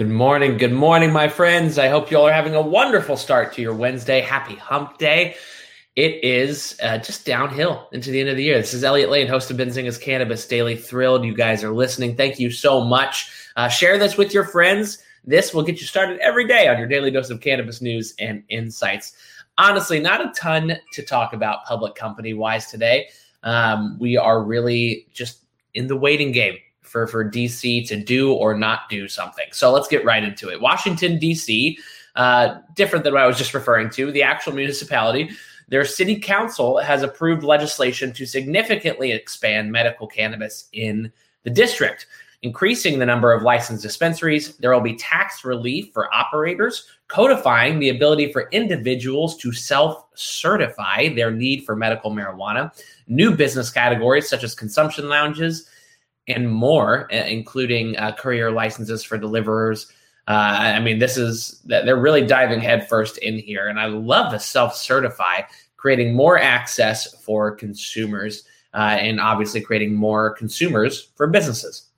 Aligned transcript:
Good 0.00 0.08
morning. 0.08 0.56
Good 0.56 0.72
morning, 0.72 1.12
my 1.12 1.28
friends. 1.28 1.78
I 1.78 1.88
hope 1.88 2.10
you 2.10 2.16
all 2.16 2.26
are 2.26 2.32
having 2.32 2.54
a 2.54 2.62
wonderful 2.62 3.18
start 3.18 3.52
to 3.52 3.60
your 3.60 3.74
Wednesday. 3.74 4.22
Happy 4.22 4.54
hump 4.54 4.96
day. 4.96 5.36
It 5.94 6.24
is 6.24 6.74
uh, 6.82 6.96
just 6.96 7.26
downhill 7.26 7.86
into 7.92 8.10
the 8.10 8.18
end 8.18 8.30
of 8.30 8.38
the 8.38 8.42
year. 8.42 8.56
This 8.56 8.72
is 8.72 8.82
Elliot 8.82 9.10
Lane, 9.10 9.26
host 9.26 9.50
of 9.50 9.58
Benzinga's 9.58 9.98
Cannabis 9.98 10.46
Daily. 10.48 10.74
Thrilled 10.74 11.26
you 11.26 11.34
guys 11.34 11.62
are 11.62 11.72
listening. 11.72 12.16
Thank 12.16 12.40
you 12.40 12.50
so 12.50 12.82
much. 12.82 13.30
Uh, 13.56 13.68
share 13.68 13.98
this 13.98 14.16
with 14.16 14.32
your 14.32 14.44
friends. 14.44 15.02
This 15.26 15.52
will 15.52 15.64
get 15.64 15.82
you 15.82 15.86
started 15.86 16.18
every 16.20 16.48
day 16.48 16.66
on 16.66 16.78
your 16.78 16.88
daily 16.88 17.10
dose 17.10 17.28
of 17.28 17.42
cannabis 17.42 17.82
news 17.82 18.14
and 18.18 18.42
insights. 18.48 19.12
Honestly, 19.58 20.00
not 20.00 20.22
a 20.22 20.32
ton 20.34 20.78
to 20.94 21.02
talk 21.02 21.34
about 21.34 21.66
public 21.66 21.94
company 21.94 22.32
wise 22.32 22.70
today. 22.70 23.10
Um, 23.42 23.98
we 23.98 24.16
are 24.16 24.42
really 24.42 25.08
just 25.12 25.44
in 25.74 25.88
the 25.88 25.96
waiting 25.96 26.32
game 26.32 26.56
for, 26.90 27.06
for 27.06 27.24
DC 27.24 27.86
to 27.86 27.96
do 27.96 28.32
or 28.32 28.52
not 28.52 28.88
do 28.88 29.06
something. 29.06 29.46
So 29.52 29.70
let's 29.70 29.86
get 29.86 30.04
right 30.04 30.24
into 30.24 30.50
it. 30.50 30.60
Washington, 30.60 31.20
DC, 31.20 31.76
uh, 32.16 32.56
different 32.74 33.04
than 33.04 33.14
what 33.14 33.22
I 33.22 33.26
was 33.28 33.38
just 33.38 33.54
referring 33.54 33.90
to, 33.90 34.10
the 34.10 34.24
actual 34.24 34.54
municipality. 34.54 35.30
Their 35.68 35.84
city 35.84 36.18
council 36.18 36.78
has 36.78 37.04
approved 37.04 37.44
legislation 37.44 38.12
to 38.14 38.26
significantly 38.26 39.12
expand 39.12 39.70
medical 39.70 40.08
cannabis 40.08 40.68
in 40.72 41.12
the 41.44 41.50
district, 41.50 42.08
increasing 42.42 42.98
the 42.98 43.06
number 43.06 43.32
of 43.32 43.44
licensed 43.44 43.84
dispensaries. 43.84 44.56
There 44.56 44.72
will 44.72 44.80
be 44.80 44.96
tax 44.96 45.44
relief 45.44 45.92
for 45.92 46.12
operators, 46.12 46.88
codifying 47.06 47.78
the 47.78 47.90
ability 47.90 48.32
for 48.32 48.48
individuals 48.50 49.36
to 49.36 49.52
self 49.52 50.06
certify 50.14 51.14
their 51.14 51.30
need 51.30 51.64
for 51.64 51.76
medical 51.76 52.10
marijuana, 52.10 52.74
new 53.06 53.32
business 53.36 53.70
categories 53.70 54.28
such 54.28 54.42
as 54.42 54.56
consumption 54.56 55.08
lounges 55.08 55.68
and 56.30 56.50
more, 56.50 57.08
including 57.10 57.96
uh, 57.96 58.12
courier 58.12 58.50
licenses 58.50 59.02
for 59.02 59.18
deliverers. 59.18 59.90
Uh, 60.28 60.56
I 60.76 60.80
mean, 60.80 60.98
this 60.98 61.16
is 61.16 61.60
they're 61.64 61.96
really 61.96 62.26
diving 62.26 62.60
headfirst 62.60 63.18
in 63.18 63.38
here, 63.38 63.68
and 63.68 63.80
I 63.80 63.86
love 63.86 64.32
the 64.32 64.38
self-certify, 64.38 65.42
creating 65.76 66.14
more 66.14 66.38
access 66.38 67.12
for 67.22 67.50
consumers, 67.54 68.44
uh, 68.74 68.96
and 69.00 69.20
obviously 69.20 69.60
creating 69.60 69.94
more 69.94 70.30
consumers 70.30 71.10
for 71.16 71.26
businesses. 71.26 71.88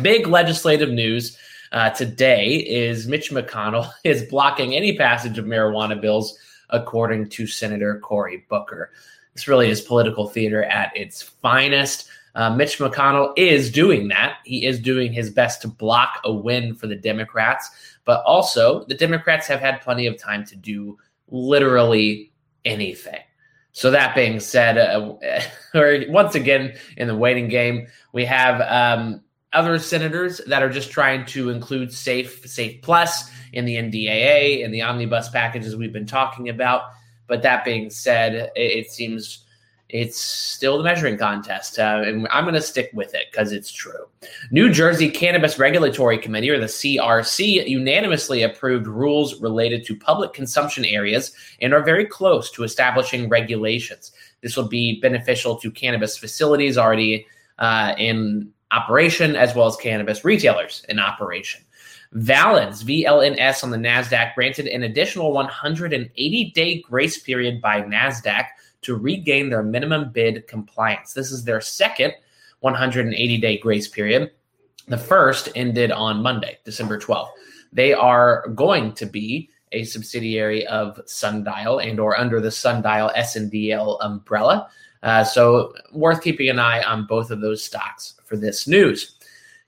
Big 0.00 0.26
legislative 0.26 0.90
news 0.90 1.36
uh, 1.72 1.90
today 1.90 2.56
is 2.56 3.06
Mitch 3.06 3.30
McConnell 3.30 3.90
is 4.04 4.24
blocking 4.24 4.74
any 4.74 4.96
passage 4.96 5.38
of 5.38 5.44
marijuana 5.44 6.00
bills, 6.00 6.38
according 6.70 7.28
to 7.30 7.46
Senator 7.46 7.98
Cory 8.00 8.44
Booker. 8.48 8.90
This 9.34 9.48
really 9.48 9.68
is 9.68 9.82
political 9.82 10.28
theater 10.28 10.64
at 10.64 10.96
its 10.96 11.20
finest. 11.20 12.08
Uh, 12.36 12.54
Mitch 12.54 12.78
McConnell 12.78 13.32
is 13.36 13.70
doing 13.72 14.08
that. 14.08 14.36
He 14.44 14.66
is 14.66 14.78
doing 14.78 15.10
his 15.10 15.30
best 15.30 15.62
to 15.62 15.68
block 15.68 16.20
a 16.22 16.30
win 16.30 16.74
for 16.74 16.86
the 16.86 16.94
Democrats, 16.94 17.70
but 18.04 18.22
also 18.24 18.84
the 18.84 18.94
Democrats 18.94 19.46
have 19.46 19.58
had 19.58 19.80
plenty 19.80 20.06
of 20.06 20.18
time 20.18 20.44
to 20.44 20.54
do 20.54 20.98
literally 21.28 22.30
anything. 22.66 23.20
So 23.72 23.90
that 23.90 24.14
being 24.14 24.38
said, 24.38 24.76
uh, 24.76 25.14
once 26.10 26.34
again 26.34 26.76
in 26.98 27.08
the 27.08 27.16
waiting 27.16 27.48
game, 27.48 27.86
we 28.12 28.26
have 28.26 28.60
um, 28.60 29.22
other 29.54 29.78
senators 29.78 30.42
that 30.46 30.62
are 30.62 30.70
just 30.70 30.90
trying 30.90 31.24
to 31.26 31.48
include 31.48 31.90
Safe 31.90 32.46
Safe 32.46 32.82
Plus 32.82 33.30
in 33.54 33.64
the 33.64 33.76
NDAA 33.76 34.62
and 34.62 34.74
the 34.74 34.82
omnibus 34.82 35.30
packages 35.30 35.74
we've 35.74 35.92
been 35.92 36.06
talking 36.06 36.50
about. 36.50 36.82
But 37.28 37.42
that 37.42 37.64
being 37.64 37.88
said, 37.88 38.34
it, 38.34 38.52
it 38.54 38.90
seems 38.90 39.45
it's 39.88 40.20
still 40.20 40.78
the 40.78 40.84
measuring 40.84 41.16
contest. 41.16 41.78
Uh, 41.78 42.02
and 42.04 42.26
I'm 42.30 42.44
going 42.44 42.54
to 42.54 42.62
stick 42.62 42.90
with 42.92 43.14
it 43.14 43.26
because 43.30 43.52
it's 43.52 43.70
true. 43.70 44.06
New 44.50 44.72
Jersey 44.72 45.08
Cannabis 45.08 45.58
Regulatory 45.58 46.18
Committee, 46.18 46.50
or 46.50 46.58
the 46.58 46.66
CRC, 46.66 47.68
unanimously 47.68 48.42
approved 48.42 48.86
rules 48.86 49.40
related 49.40 49.84
to 49.86 49.96
public 49.96 50.32
consumption 50.32 50.84
areas 50.84 51.32
and 51.60 51.72
are 51.72 51.82
very 51.82 52.04
close 52.04 52.50
to 52.52 52.64
establishing 52.64 53.28
regulations. 53.28 54.12
This 54.40 54.56
will 54.56 54.68
be 54.68 55.00
beneficial 55.00 55.56
to 55.56 55.70
cannabis 55.70 56.16
facilities 56.18 56.76
already 56.76 57.26
uh, 57.58 57.94
in 57.96 58.52
operation, 58.72 59.36
as 59.36 59.54
well 59.54 59.66
as 59.66 59.76
cannabis 59.76 60.24
retailers 60.24 60.84
in 60.88 60.98
operation. 60.98 61.62
Valens, 62.12 62.82
VLNS 62.82 63.62
on 63.62 63.70
the 63.70 63.76
NASDAQ, 63.76 64.34
granted 64.34 64.66
an 64.66 64.82
additional 64.82 65.32
180 65.32 66.52
day 66.54 66.80
grace 66.80 67.18
period 67.18 67.60
by 67.60 67.82
NASDAQ 67.82 68.46
to 68.86 68.96
regain 68.96 69.50
their 69.50 69.64
minimum 69.64 70.10
bid 70.12 70.46
compliance. 70.46 71.12
This 71.12 71.32
is 71.32 71.44
their 71.44 71.60
second 71.60 72.14
180 72.60 73.38
day 73.38 73.58
grace 73.58 73.88
period. 73.88 74.30
The 74.86 74.96
first 74.96 75.48
ended 75.56 75.90
on 75.90 76.22
Monday, 76.22 76.58
December 76.64 76.98
12th. 76.98 77.30
They 77.72 77.92
are 77.92 78.48
going 78.54 78.92
to 78.94 79.06
be 79.06 79.50
a 79.72 79.82
subsidiary 79.82 80.64
of 80.68 81.00
Sundial 81.06 81.80
and 81.80 81.98
or 81.98 82.16
under 82.16 82.40
the 82.40 82.52
Sundial 82.52 83.10
SNDL 83.16 83.98
umbrella. 84.00 84.70
Uh, 85.02 85.24
so 85.24 85.74
worth 85.92 86.22
keeping 86.22 86.48
an 86.48 86.60
eye 86.60 86.82
on 86.82 87.06
both 87.06 87.32
of 87.32 87.40
those 87.40 87.62
stocks 87.62 88.14
for 88.24 88.36
this 88.36 88.68
news. 88.68 89.16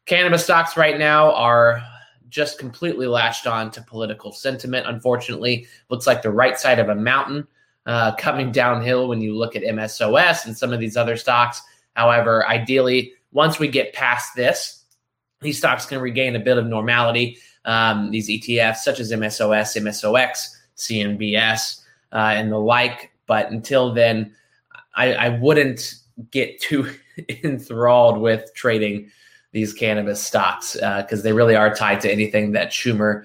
Cannabis 0.06 0.44
stocks 0.44 0.76
right 0.76 0.98
now 0.98 1.32
are 1.34 1.82
just 2.28 2.58
completely 2.58 3.08
latched 3.08 3.48
on 3.48 3.72
to 3.72 3.82
political 3.82 4.30
sentiment. 4.30 4.86
Unfortunately, 4.86 5.66
looks 5.90 6.06
like 6.06 6.22
the 6.22 6.30
right 6.30 6.58
side 6.58 6.78
of 6.78 6.88
a 6.88 6.94
mountain 6.94 7.46
uh, 7.88 8.14
coming 8.16 8.52
downhill 8.52 9.08
when 9.08 9.22
you 9.22 9.34
look 9.34 9.56
at 9.56 9.62
MSOS 9.62 10.44
and 10.44 10.56
some 10.56 10.74
of 10.74 10.78
these 10.78 10.96
other 10.96 11.16
stocks. 11.16 11.62
However, 11.94 12.46
ideally, 12.46 13.14
once 13.32 13.58
we 13.58 13.66
get 13.66 13.94
past 13.94 14.36
this, 14.36 14.84
these 15.40 15.56
stocks 15.56 15.86
can 15.86 15.98
regain 15.98 16.36
a 16.36 16.38
bit 16.38 16.58
of 16.58 16.66
normality. 16.66 17.38
Um, 17.64 18.10
these 18.10 18.28
ETFs, 18.28 18.76
such 18.76 19.00
as 19.00 19.10
MSOS, 19.10 19.74
MSOX, 19.80 20.48
CNBS, 20.76 21.80
uh, 22.12 22.34
and 22.36 22.52
the 22.52 22.58
like. 22.58 23.10
But 23.26 23.50
until 23.50 23.94
then, 23.94 24.34
I, 24.94 25.14
I 25.14 25.28
wouldn't 25.30 25.94
get 26.30 26.60
too 26.60 26.92
enthralled 27.42 28.20
with 28.20 28.52
trading 28.54 29.10
these 29.52 29.72
cannabis 29.72 30.22
stocks 30.22 30.74
because 30.74 31.20
uh, 31.20 31.22
they 31.22 31.32
really 31.32 31.56
are 31.56 31.74
tied 31.74 32.02
to 32.02 32.12
anything 32.12 32.52
that 32.52 32.70
Schumer 32.70 33.24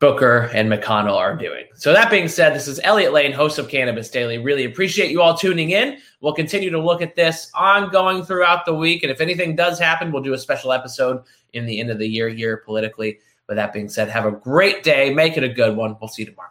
Booker 0.00 0.50
and 0.54 0.70
McConnell 0.70 1.16
are 1.16 1.36
doing. 1.36 1.64
So, 1.74 1.92
that 1.92 2.10
being 2.10 2.28
said, 2.28 2.54
this 2.54 2.68
is 2.68 2.80
Elliot 2.84 3.12
Lane, 3.12 3.32
host 3.32 3.58
of 3.58 3.68
Cannabis 3.68 4.10
Daily. 4.10 4.38
Really 4.38 4.64
appreciate 4.64 5.10
you 5.10 5.20
all 5.20 5.36
tuning 5.36 5.70
in. 5.70 5.98
We'll 6.20 6.34
continue 6.34 6.70
to 6.70 6.80
look 6.80 7.02
at 7.02 7.16
this 7.16 7.50
ongoing 7.54 8.22
throughout 8.22 8.64
the 8.64 8.74
week. 8.74 9.02
And 9.02 9.10
if 9.10 9.20
anything 9.20 9.56
does 9.56 9.78
happen, 9.78 10.12
we'll 10.12 10.22
do 10.22 10.34
a 10.34 10.38
special 10.38 10.72
episode 10.72 11.22
in 11.52 11.66
the 11.66 11.80
end 11.80 11.90
of 11.90 11.98
the 11.98 12.06
year 12.06 12.28
here 12.28 12.58
politically. 12.58 13.18
With 13.48 13.56
that 13.56 13.72
being 13.72 13.88
said, 13.88 14.08
have 14.08 14.26
a 14.26 14.30
great 14.30 14.82
day. 14.82 15.12
Make 15.12 15.36
it 15.36 15.42
a 15.42 15.48
good 15.48 15.76
one. 15.76 15.96
We'll 16.00 16.08
see 16.08 16.22
you 16.22 16.30
tomorrow. 16.30 16.50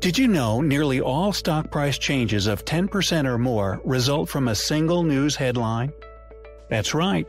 Did 0.00 0.18
you 0.18 0.28
know 0.28 0.60
nearly 0.60 1.00
all 1.00 1.32
stock 1.32 1.72
price 1.72 1.98
changes 1.98 2.46
of 2.46 2.64
10% 2.64 3.26
or 3.26 3.38
more 3.38 3.80
result 3.84 4.28
from 4.28 4.46
a 4.46 4.54
single 4.54 5.02
news 5.02 5.34
headline? 5.34 5.92
That's 6.68 6.94
right. 6.94 7.28